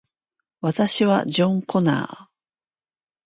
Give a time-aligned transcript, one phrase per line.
[0.61, 2.27] 私はジョン・コナー